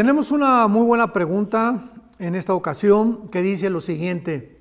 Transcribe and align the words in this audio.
Tenemos 0.00 0.30
una 0.30 0.66
muy 0.66 0.86
buena 0.86 1.12
pregunta 1.12 1.78
en 2.18 2.34
esta 2.34 2.54
ocasión 2.54 3.28
que 3.28 3.42
dice 3.42 3.68
lo 3.68 3.82
siguiente. 3.82 4.58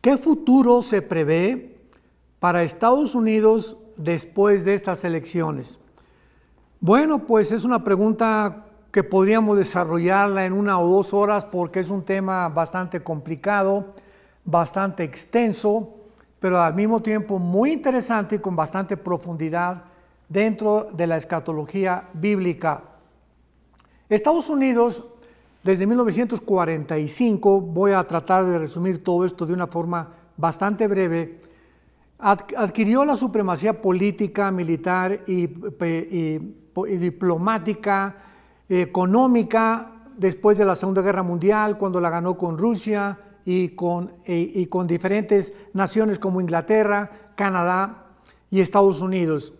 ¿Qué 0.00 0.16
futuro 0.16 0.80
se 0.80 1.02
prevé 1.02 1.76
para 2.40 2.62
Estados 2.62 3.14
Unidos 3.14 3.76
después 3.98 4.64
de 4.64 4.72
estas 4.72 5.04
elecciones? 5.04 5.78
Bueno, 6.80 7.26
pues 7.26 7.52
es 7.52 7.66
una 7.66 7.84
pregunta 7.84 8.64
que 8.90 9.04
podríamos 9.04 9.58
desarrollarla 9.58 10.46
en 10.46 10.54
una 10.54 10.80
o 10.80 10.88
dos 10.88 11.12
horas 11.12 11.44
porque 11.44 11.80
es 11.80 11.90
un 11.90 12.02
tema 12.02 12.48
bastante 12.48 13.02
complicado, 13.02 13.92
bastante 14.42 15.04
extenso, 15.04 15.96
pero 16.40 16.62
al 16.62 16.72
mismo 16.72 17.00
tiempo 17.00 17.38
muy 17.38 17.72
interesante 17.72 18.36
y 18.36 18.38
con 18.38 18.56
bastante 18.56 18.96
profundidad 18.96 19.84
dentro 20.30 20.88
de 20.94 21.06
la 21.06 21.18
escatología 21.18 22.08
bíblica. 22.14 22.84
Estados 24.12 24.50
Unidos, 24.50 25.04
desde 25.62 25.86
1945, 25.86 27.60
voy 27.62 27.92
a 27.92 28.04
tratar 28.04 28.44
de 28.44 28.58
resumir 28.58 29.02
todo 29.02 29.24
esto 29.24 29.46
de 29.46 29.54
una 29.54 29.66
forma 29.66 30.10
bastante 30.36 30.86
breve, 30.86 31.38
adquirió 32.18 33.06
la 33.06 33.16
supremacía 33.16 33.80
política, 33.80 34.50
militar 34.50 35.20
y, 35.26 35.46
diplomática, 36.98 38.16
económica 38.68 39.94
después 40.16 40.58
de 40.58 40.66
la 40.66 40.74
Segunda 40.74 41.00
Guerra 41.00 41.22
Mundial, 41.22 41.78
cuando 41.78 41.98
la 41.98 42.10
ganó 42.10 42.36
con 42.36 42.58
Rusia 42.58 43.18
y 43.46 43.70
con, 43.70 44.12
y 44.26 44.66
con 44.66 44.86
diferentes 44.86 45.54
naciones 45.72 46.18
como 46.18 46.42
Inglaterra, 46.42 47.10
Canadá 47.34 48.08
y 48.50 48.60
Estados 48.60 49.00
Unidos. 49.00 49.54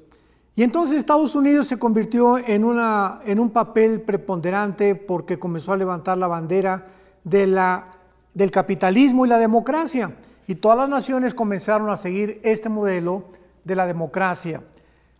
Y 0.55 0.63
entonces 0.63 0.99
Estados 0.99 1.35
Unidos 1.35 1.67
se 1.67 1.79
convirtió 1.79 2.37
en, 2.37 2.65
una, 2.65 3.21
en 3.25 3.41
un 3.41 3.51
papel 3.51 4.03
preponderante 4.03 4.95
porque 4.95 5.39
comenzó 5.39 5.73
a 5.73 5.79
levantar 5.79 6.19
la 6.19 6.27
bandera 6.27 6.87
de 7.25 7.47
la, 7.47 7.87
del 8.35 8.51
capitalismo 8.51 9.25
y 9.25 9.31
la 9.31 9.39
democracia. 9.39 10.13
Y 10.47 10.57
todas 10.57 10.77
las 10.77 10.91
naciones 10.91 11.33
comenzaron 11.33 11.89
a 11.89 11.97
seguir 11.97 12.39
este 12.43 12.69
modelo 12.69 13.25
de 13.65 13.77
la 13.77 13.87
democracia. 13.87 14.63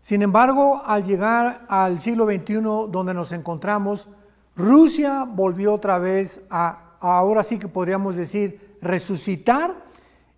Sin 0.03 0.21
embargo, 0.21 0.83
al 0.85 1.05
llegar 1.05 1.65
al 1.69 1.99
siglo 1.99 2.27
XXI, 2.27 2.61
donde 2.91 3.15
nos 3.15 3.33
encontramos, 3.33 4.09
Rusia 4.55 5.25
volvió 5.25 5.73
otra 5.73 5.99
vez 5.99 6.45
a, 6.51 6.97
ahora 7.01 7.43
sí 7.43 7.59
que 7.59 7.69
podríamos 7.69 8.17
decir, 8.17 8.77
resucitar 8.83 9.75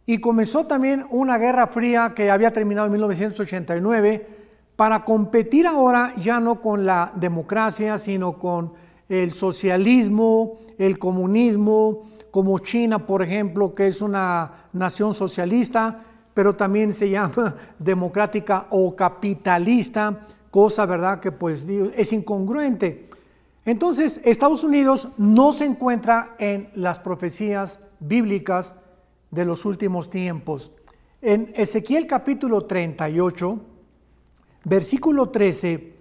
y 0.07 0.21
comenzó 0.21 0.67
también 0.67 1.05
una 1.11 1.39
guerra 1.39 1.67
fría 1.67 2.13
que 2.15 2.31
había 2.31 2.53
terminado 2.53 2.87
en 2.87 2.93
1989 2.93 4.44
para 4.77 5.05
competir 5.05 5.67
ahora 5.67 6.13
ya 6.17 6.41
no 6.41 6.61
con 6.61 6.85
la 6.85 7.13
democracia, 7.15 7.97
sino 7.99 8.39
con 8.39 8.73
el 9.09 9.33
socialismo, 9.33 10.59
el 10.79 10.99
comunismo, 10.99 12.11
como 12.31 12.59
China, 12.59 13.07
por 13.07 13.23
ejemplo, 13.23 13.73
que 13.73 13.87
es 13.87 14.03
una 14.03 14.67
nación 14.73 15.15
socialista, 15.15 16.03
pero 16.35 16.57
también 16.57 16.93
se 16.93 17.09
llama 17.09 17.55
democrática 17.79 18.67
o 18.71 18.97
capitalista, 18.97 20.23
cosa, 20.51 20.87
¿verdad?, 20.87 21.21
que 21.21 21.31
pues 21.31 21.65
es 21.97 22.13
incongruente. 22.13 23.09
Entonces, 23.65 24.21
Estados 24.25 24.65
Unidos 24.65 25.09
no 25.17 25.53
se 25.53 25.65
encuentra 25.65 26.35
en 26.39 26.69
las 26.75 26.99
profecías 26.99 27.79
bíblicas 28.01 28.75
de 29.31 29.45
los 29.45 29.65
últimos 29.65 30.11
tiempos. 30.11 30.71
En 31.23 31.53
Ezequiel 31.57 32.07
capítulo 32.07 32.63
38, 32.63 33.61
versículo 34.65 35.29
13, 35.29 35.95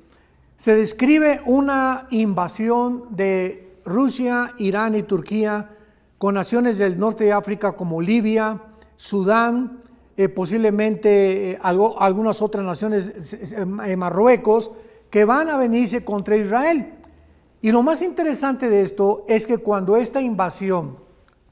se 0.56 0.76
describe 0.76 1.42
una 1.46 2.08
invasión 2.12 3.06
de 3.10 3.78
Rusia, 3.86 4.54
Irán 4.58 4.96
y 4.96 5.04
Turquía 5.04 5.70
con 6.18 6.36
naciones 6.36 6.78
del 6.78 6.98
norte 6.98 7.26
de 7.26 7.34
África 7.34 7.74
como 7.74 8.02
Libia, 8.02 8.62
Sudán, 8.96 9.80
eh, 10.16 10.30
posiblemente 10.30 11.52
eh, 11.52 11.60
algunas 11.62 12.42
otras 12.42 12.64
naciones, 12.64 13.54
eh, 13.54 13.96
Marruecos, 13.98 14.72
que 15.10 15.26
van 15.26 15.50
a 15.50 15.58
venirse 15.58 16.06
contra 16.06 16.38
Israel. 16.38 16.94
Y 17.62 17.72
lo 17.72 17.84
más 17.84 18.02
interesante 18.02 18.70
de 18.70 18.82
esto 18.84 19.26
es 19.28 19.46
que 19.46 19.58
cuando 19.58 19.98
esta 19.98 20.22
invasión 20.22 20.98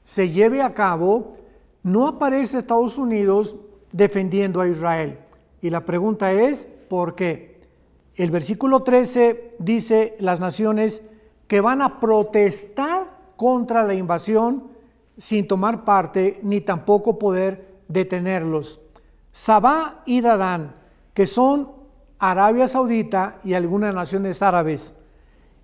se 0.04 0.30
lleve 0.30 0.62
a 0.62 0.74
cabo, 0.74 1.36
no 1.82 2.06
aparece 2.06 2.58
Estados 2.58 2.98
Unidos 2.98 3.56
defendiendo 3.90 4.60
a 4.60 4.68
Israel. 4.68 5.18
Y 5.60 5.70
la 5.70 5.84
pregunta 5.84 6.32
es, 6.32 6.68
¿por 6.92 7.14
qué? 7.14 7.56
El 8.16 8.30
versículo 8.30 8.82
13 8.82 9.54
dice 9.58 10.14
las 10.20 10.40
naciones 10.40 11.00
que 11.46 11.62
van 11.62 11.80
a 11.80 11.98
protestar 12.00 13.06
contra 13.34 13.82
la 13.82 13.94
invasión 13.94 14.64
sin 15.16 15.48
tomar 15.48 15.84
parte 15.84 16.38
ni 16.42 16.60
tampoco 16.60 17.18
poder 17.18 17.78
detenerlos. 17.88 18.78
Sabá 19.30 20.02
y 20.04 20.20
Dadán, 20.20 20.74
que 21.14 21.24
son 21.24 21.72
Arabia 22.18 22.68
Saudita 22.68 23.40
y 23.42 23.54
algunas 23.54 23.94
naciones 23.94 24.42
árabes. 24.42 24.94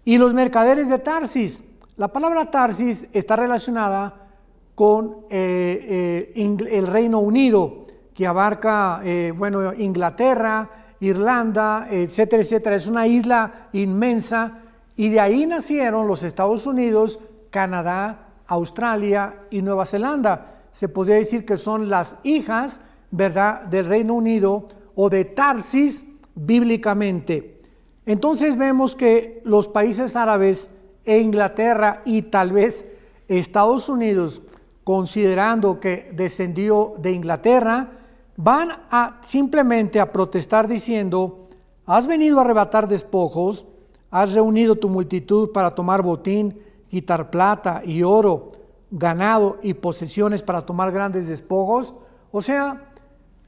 Y 0.06 0.16
los 0.16 0.32
mercaderes 0.32 0.88
de 0.88 0.98
Tarsis. 0.98 1.62
La 1.98 2.08
palabra 2.08 2.50
Tarsis 2.50 3.06
está 3.12 3.36
relacionada 3.36 4.30
con 4.74 5.26
eh, 5.28 6.32
eh, 6.34 6.68
el 6.70 6.86
Reino 6.86 7.18
Unido, 7.18 7.84
que 8.14 8.26
abarca, 8.26 9.02
eh, 9.04 9.34
bueno, 9.36 9.74
Inglaterra, 9.74 10.86
Irlanda, 11.00 11.88
etcétera, 11.90 12.42
etcétera. 12.42 12.76
Es 12.76 12.86
una 12.86 13.06
isla 13.06 13.68
inmensa 13.72 14.58
y 14.96 15.08
de 15.10 15.20
ahí 15.20 15.46
nacieron 15.46 16.06
los 16.06 16.22
Estados 16.22 16.66
Unidos, 16.66 17.20
Canadá, 17.50 18.28
Australia 18.46 19.34
y 19.50 19.62
Nueva 19.62 19.86
Zelanda 19.86 20.58
se 20.78 20.88
podría 20.88 21.16
decir 21.16 21.44
que 21.44 21.56
son 21.56 21.88
las 21.88 22.18
hijas, 22.22 22.80
¿verdad?, 23.10 23.64
del 23.64 23.86
Reino 23.86 24.14
Unido 24.14 24.68
o 24.94 25.10
de 25.10 25.24
Tarsis 25.24 26.04
bíblicamente. 26.36 27.60
Entonces 28.06 28.56
vemos 28.56 28.94
que 28.94 29.40
los 29.44 29.66
países 29.66 30.14
árabes 30.14 30.70
e 31.04 31.18
Inglaterra 31.18 32.02
y 32.04 32.22
tal 32.22 32.52
vez 32.52 32.86
Estados 33.26 33.88
Unidos, 33.88 34.42
considerando 34.84 35.80
que 35.80 36.10
descendió 36.14 36.94
de 36.98 37.10
Inglaterra, 37.10 37.90
van 38.38 38.70
a 38.90 39.18
simplemente 39.22 39.98
a 39.98 40.12
protestar 40.12 40.68
diciendo, 40.68 41.48
has 41.84 42.06
venido 42.06 42.38
a 42.38 42.42
arrebatar 42.42 42.86
despojos, 42.86 43.66
has 44.12 44.32
reunido 44.32 44.76
tu 44.76 44.88
multitud 44.88 45.50
para 45.50 45.74
tomar 45.74 46.02
botín, 46.02 46.62
quitar 46.88 47.30
plata 47.30 47.82
y 47.84 48.04
oro, 48.04 48.48
ganado 48.92 49.58
y 49.60 49.74
posesiones 49.74 50.44
para 50.44 50.64
tomar 50.64 50.92
grandes 50.92 51.26
despojos. 51.28 51.94
O 52.30 52.40
sea, 52.40 52.92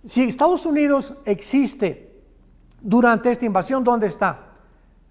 si 0.03 0.25
Estados 0.25 0.67
Unidos 0.67 1.15
existe 1.25 2.13
durante 2.81 3.31
esta 3.31 3.47
invasión, 3.47 3.85
¿dónde 3.85 4.09
está? 4.09 4.55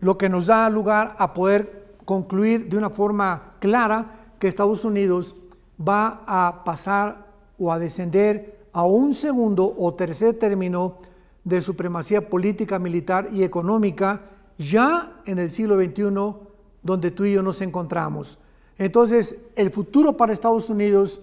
Lo 0.02 0.18
que 0.18 0.28
nos 0.28 0.48
da 0.48 0.70
lugar 0.70 1.16
a 1.20 1.34
poder 1.34 1.96
concluir 2.04 2.68
de 2.68 2.78
una 2.78 2.90
forma 2.90 3.54
clara 3.60 4.34
que 4.40 4.50
Estados 4.50 4.84
Unidos 4.84 5.38
va 5.80 6.22
a 6.28 6.66
pasar 6.66 7.28
o 7.58 7.72
a 7.72 7.80
descender 7.80 8.59
a 8.74 8.84
un 8.84 9.14
segundo 9.14 9.74
o 9.78 9.94
tercer 9.94 10.38
término 10.38 10.98
de 11.44 11.62
supremacía 11.62 12.30
política, 12.30 12.80
militar 12.80 13.30
y 13.32 13.44
económica 13.44 14.22
ya 14.58 15.22
en 15.26 15.40
el 15.40 15.50
siglo 15.50 15.76
XXI 15.76 16.50
donde 16.82 17.12
tú 17.12 17.26
y 17.26 17.34
yo 17.34 17.44
nos 17.44 17.62
encontramos. 17.62 18.40
Entonces, 18.78 19.42
el 19.56 19.72
futuro 19.72 20.16
para 20.16 20.34
Estados 20.34 20.70
Unidos 20.70 21.22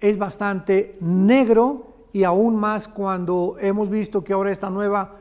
es 0.00 0.18
bastante 0.18 0.96
negro 1.00 2.08
y 2.12 2.24
aún 2.24 2.56
más 2.56 2.88
cuando 2.88 3.56
hemos 3.60 3.88
visto 3.88 4.22
que 4.22 4.32
ahora 4.32 4.52
esta 4.52 4.68
nueva 4.68 5.16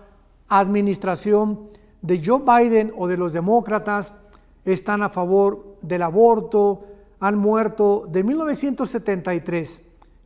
administración 0.49 1.69
de 2.01 2.21
Joe 2.23 2.41
Biden 2.41 2.91
o 2.97 3.07
de 3.07 3.17
los 3.17 3.31
demócratas 3.31 4.15
están 4.65 5.01
a 5.01 5.09
favor 5.09 5.75
del 5.81 6.01
aborto, 6.01 6.81
han 7.19 7.37
muerto 7.37 8.07
de 8.11 8.23
1973 8.23 9.81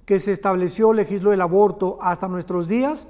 que 0.05 0.19
se 0.19 0.31
estableció, 0.31 0.93
legisló 0.93 1.33
el 1.33 1.41
aborto 1.41 1.97
hasta 2.01 2.27
nuestros 2.27 2.67
días, 2.67 3.07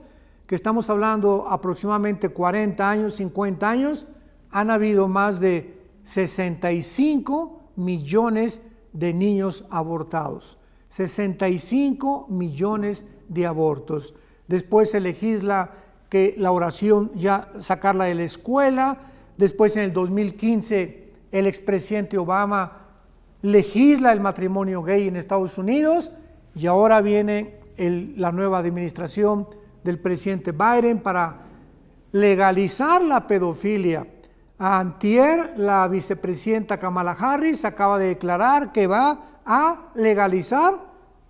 que 0.47 0.55
estamos 0.55 0.89
hablando 0.89 1.47
aproximadamente 1.49 2.29
40 2.29 2.89
años, 2.89 3.15
50 3.15 3.69
años, 3.69 4.05
han 4.51 4.69
habido 4.69 5.07
más 5.07 5.39
de 5.39 5.81
65 6.03 7.71
millones 7.75 8.61
de 8.93 9.13
niños 9.13 9.65
abortados, 9.69 10.57
65 10.87 12.27
millones 12.29 13.05
de 13.27 13.45
abortos. 13.45 14.13
Después 14.47 14.91
se 14.91 15.01
legisla 15.01 15.71
que 16.09 16.35
la 16.37 16.51
oración 16.51 17.11
ya 17.15 17.49
sacarla 17.59 18.05
de 18.05 18.15
la 18.15 18.23
escuela, 18.23 18.99
después 19.37 19.75
en 19.75 19.83
el 19.83 19.93
2015 19.93 21.05
el 21.31 21.47
expresidente 21.47 22.17
Obama 22.17 22.83
legisla 23.41 24.13
el 24.13 24.21
matrimonio 24.21 24.81
gay 24.81 25.09
en 25.09 25.17
Estados 25.17 25.57
Unidos 25.57 26.11
y 26.55 26.67
ahora 26.67 27.01
viene 27.01 27.59
la 27.77 28.31
nueva 28.31 28.59
administración 28.59 29.47
del 29.83 29.99
presidente 29.99 30.51
Biden 30.51 30.99
para 30.99 31.41
legalizar 32.11 33.01
la 33.01 33.27
pedofilia. 33.27 34.07
Antier, 34.57 35.53
la 35.57 35.85
vicepresidenta 35.87 36.79
Kamala 36.79 37.11
Harris 37.11 37.65
acaba 37.65 37.99
de 37.99 38.07
declarar 38.07 38.71
que 38.71 38.87
va 38.87 39.19
a 39.45 39.91
legalizar 39.95 40.75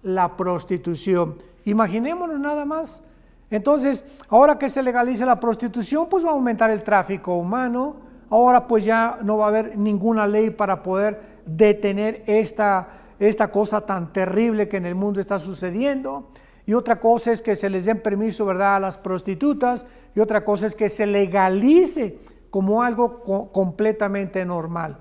la 0.04 0.38
prostitución. 0.38 1.36
Imaginémonos 1.66 2.40
nada 2.40 2.66
más. 2.66 3.02
Entonces, 3.50 4.04
ahora 4.30 4.60
que 4.60 4.70
se 4.70 4.84
legalice 4.84 5.26
la 5.26 5.40
prostitución, 5.40 6.08
pues 6.08 6.24
va 6.24 6.30
a 6.30 6.34
aumentar 6.34 6.70
el 6.70 6.84
tráfico 6.84 7.36
humano. 7.36 7.96
Ahora 8.30 8.68
pues 8.68 8.86
ya 8.86 9.18
no 9.24 9.38
va 9.38 9.46
a 9.46 9.50
haber 9.50 9.78
ninguna 9.78 10.28
ley 10.28 10.52
para 10.52 10.84
poder 10.84 11.42
detener 11.46 12.24
esta, 12.28 12.88
esta 13.20 13.52
cosa 13.52 13.82
tan 13.82 14.12
terrible 14.12 14.68
que 14.68 14.78
en 14.78 14.86
el 14.86 14.96
mundo 14.96 15.20
está 15.20 15.40
sucediendo. 15.40 16.30
Y 16.66 16.74
otra 16.74 17.00
cosa 17.00 17.32
es 17.32 17.42
que 17.42 17.56
se 17.56 17.70
les 17.70 17.86
den 17.86 18.02
permiso, 18.02 18.46
¿verdad?, 18.46 18.78
a 18.78 18.80
las 18.80 18.98
prostitutas. 18.98 19.86
Y 20.16 20.20
otra 20.20 20.44
cosa 20.44 20.68
es 20.68 20.76
que 20.76 20.90
se 20.90 21.06
legalice 21.06 22.18
como 22.50 22.82
algo 22.82 23.22
completamente 23.52 24.46
normal. 24.46 24.98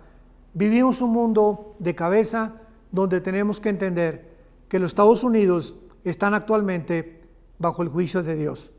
Vivimos 0.52 1.00
un 1.00 1.10
mundo 1.10 1.76
de 1.78 1.94
cabeza 1.94 2.56
donde 2.92 3.20
tenemos 3.20 3.60
que 3.60 3.70
entender 3.70 4.34
que 4.68 4.78
los 4.78 4.90
Estados 4.90 5.24
Unidos 5.24 5.76
están 6.04 6.34
actualmente 6.34 7.22
bajo 7.58 7.82
el 7.82 7.88
juicio 7.88 8.22
de 8.22 8.36
Dios. 8.36 8.73